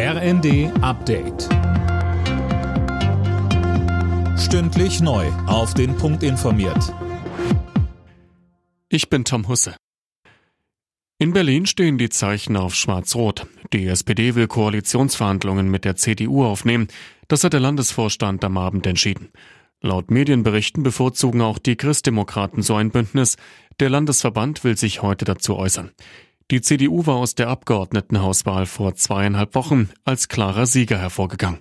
RND 0.00 0.70
Update. 0.80 1.48
Stündlich 4.38 5.00
neu. 5.00 5.26
Auf 5.48 5.74
den 5.74 5.96
Punkt 5.96 6.22
informiert. 6.22 6.94
Ich 8.88 9.10
bin 9.10 9.24
Tom 9.24 9.48
Husse. 9.48 9.74
In 11.18 11.32
Berlin 11.32 11.66
stehen 11.66 11.98
die 11.98 12.10
Zeichen 12.10 12.56
auf 12.56 12.76
Schwarz-Rot. 12.76 13.48
Die 13.72 13.88
SPD 13.88 14.36
will 14.36 14.46
Koalitionsverhandlungen 14.46 15.68
mit 15.68 15.84
der 15.84 15.96
CDU 15.96 16.44
aufnehmen. 16.44 16.86
Das 17.26 17.42
hat 17.42 17.52
der 17.52 17.58
Landesvorstand 17.58 18.44
am 18.44 18.56
Abend 18.56 18.86
entschieden. 18.86 19.32
Laut 19.80 20.12
Medienberichten 20.12 20.84
bevorzugen 20.84 21.40
auch 21.40 21.58
die 21.58 21.74
Christdemokraten 21.74 22.62
so 22.62 22.76
ein 22.76 22.92
Bündnis. 22.92 23.36
Der 23.80 23.90
Landesverband 23.90 24.62
will 24.62 24.76
sich 24.76 25.02
heute 25.02 25.24
dazu 25.24 25.56
äußern. 25.56 25.90
Die 26.50 26.62
CDU 26.62 27.04
war 27.04 27.16
aus 27.16 27.34
der 27.34 27.48
Abgeordnetenhauswahl 27.48 28.64
vor 28.64 28.94
zweieinhalb 28.94 29.54
Wochen 29.54 29.90
als 30.06 30.28
klarer 30.28 30.64
Sieger 30.64 30.98
hervorgegangen. 30.98 31.58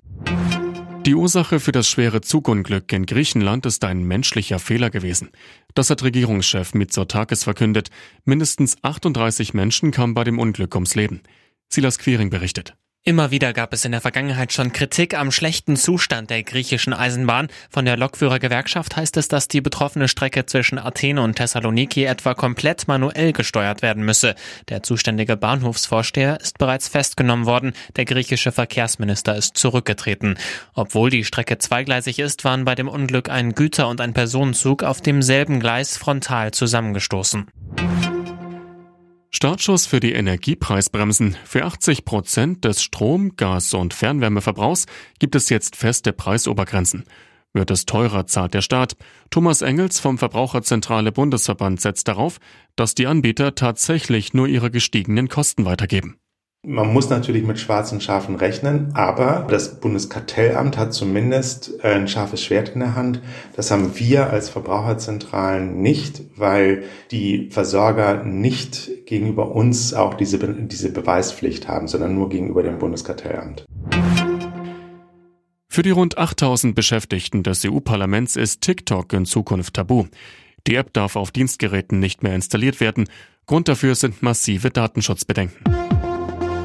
Die 1.05 1.13
Ursache 1.13 1.59
für 1.59 1.73
das 1.73 1.89
schwere 1.89 2.21
Zugunglück 2.21 2.93
in 2.93 3.05
Griechenland 3.05 3.65
ist 3.65 3.83
ein 3.83 4.03
menschlicher 4.03 4.59
Fehler 4.59 4.89
gewesen. 4.89 5.29
Das 5.73 5.89
hat 5.89 6.03
Regierungschef 6.03 6.73
Mitsotakis 6.73 7.43
verkündet. 7.43 7.89
Mindestens 8.23 8.77
38 8.81 9.53
Menschen 9.53 9.91
kamen 9.91 10.13
bei 10.13 10.23
dem 10.23 10.39
Unglück 10.39 10.73
ums 10.75 10.95
Leben. 10.95 11.21
Silas 11.67 11.99
Quiring 11.99 12.29
berichtet. 12.29 12.77
Immer 13.07 13.31
wieder 13.31 13.53
gab 13.53 13.71
es 13.71 13.85
in 13.85 13.93
der 13.93 14.01
Vergangenheit 14.01 14.51
schon 14.51 14.73
Kritik 14.73 15.17
am 15.17 15.31
schlechten 15.31 15.77
Zustand 15.77 16.29
der 16.29 16.43
griechischen 16.43 16.91
Eisenbahn. 16.91 17.47
Von 17.69 17.85
der 17.85 17.95
Lokführergewerkschaft 17.95 18.97
heißt 18.97 19.15
es, 19.15 19.29
dass 19.29 19.47
die 19.47 19.61
betroffene 19.61 20.09
Strecke 20.09 20.45
zwischen 20.45 20.77
Athen 20.77 21.17
und 21.17 21.35
Thessaloniki 21.35 22.03
etwa 22.03 22.33
komplett 22.33 22.89
manuell 22.89 23.31
gesteuert 23.31 23.81
werden 23.81 24.03
müsse. 24.03 24.35
Der 24.67 24.83
zuständige 24.83 25.37
Bahnhofsvorsteher 25.37 26.41
ist 26.41 26.57
bereits 26.57 26.89
festgenommen 26.89 27.45
worden. 27.45 27.71
Der 27.95 28.03
griechische 28.03 28.51
Verkehrsminister 28.51 29.37
ist 29.37 29.55
zurückgetreten. 29.55 30.37
Obwohl 30.73 31.09
die 31.09 31.23
Strecke 31.23 31.59
zweigleisig 31.59 32.19
ist, 32.19 32.43
waren 32.43 32.65
bei 32.65 32.75
dem 32.75 32.89
Unglück 32.89 33.29
ein 33.29 33.55
Güter- 33.55 33.87
und 33.87 34.01
ein 34.01 34.11
Personenzug 34.11 34.83
auf 34.83 34.99
demselben 34.99 35.61
Gleis 35.61 35.95
frontal 35.95 36.51
zusammengestoßen. 36.51 37.47
Startschuss 39.37 39.85
für 39.85 39.99
die 39.99 40.13
Energiepreisbremsen. 40.13 41.37
Für 41.45 41.63
80 41.63 42.05
Prozent 42.05 42.65
des 42.65 42.81
Strom-, 42.81 43.35
Gas- 43.35 43.75
und 43.75 43.93
Fernwärmeverbrauchs 43.93 44.87
gibt 45.19 45.35
es 45.35 45.49
jetzt 45.49 45.75
feste 45.75 46.11
Preisobergrenzen. 46.11 47.03
Wird 47.53 47.69
es 47.69 47.85
teurer, 47.85 48.25
zahlt 48.25 48.55
der 48.55 48.63
Staat. 48.63 48.97
Thomas 49.29 49.61
Engels 49.61 49.99
vom 49.99 50.17
Verbraucherzentrale 50.17 51.11
Bundesverband 51.11 51.79
setzt 51.79 52.07
darauf, 52.07 52.39
dass 52.75 52.95
die 52.95 53.05
Anbieter 53.05 53.53
tatsächlich 53.53 54.33
nur 54.33 54.47
ihre 54.47 54.71
gestiegenen 54.71 55.29
Kosten 55.29 55.65
weitergeben. 55.65 56.17
Man 56.69 56.91
muss 56.91 57.09
natürlich 57.09 57.45
mit 57.45 57.61
schwarzen 57.61 58.01
Schafen 58.01 58.35
rechnen, 58.35 58.89
aber 58.93 59.47
das 59.49 59.79
Bundeskartellamt 59.79 60.77
hat 60.77 60.93
zumindest 60.93 61.81
ein 61.81 62.09
scharfes 62.09 62.43
Schwert 62.43 62.73
in 62.73 62.81
der 62.81 62.93
Hand. 62.93 63.21
Das 63.55 63.71
haben 63.71 63.97
wir 63.97 64.31
als 64.31 64.49
Verbraucherzentralen 64.49 65.81
nicht, 65.81 66.23
weil 66.35 66.83
die 67.09 67.47
Versorger 67.51 68.25
nicht 68.25 69.05
gegenüber 69.05 69.55
uns 69.55 69.93
auch 69.93 70.15
diese, 70.15 70.39
diese 70.39 70.91
Beweispflicht 70.91 71.69
haben, 71.69 71.87
sondern 71.87 72.15
nur 72.15 72.27
gegenüber 72.27 72.63
dem 72.63 72.79
Bundeskartellamt. 72.79 73.63
Für 75.69 75.83
die 75.83 75.91
rund 75.91 76.17
8000 76.17 76.75
Beschäftigten 76.75 77.43
des 77.43 77.63
EU-Parlaments 77.63 78.35
ist 78.35 78.59
TikTok 78.59 79.13
in 79.13 79.25
Zukunft 79.25 79.75
tabu. 79.75 80.07
Die 80.67 80.75
App 80.75 80.91
darf 80.91 81.15
auf 81.15 81.31
Dienstgeräten 81.31 82.01
nicht 82.01 82.23
mehr 82.23 82.35
installiert 82.35 82.81
werden. 82.81 83.07
Grund 83.45 83.69
dafür 83.69 83.95
sind 83.95 84.21
massive 84.21 84.69
Datenschutzbedenken. 84.69 85.77